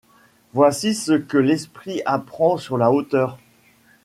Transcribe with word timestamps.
Voici 0.53 0.95
ce 0.95 1.13
que 1.13 1.37
l’esprit 1.37 2.01
apprend 2.07 2.57
sur 2.57 2.75
la 2.75 2.91
hauteur: 2.91 3.37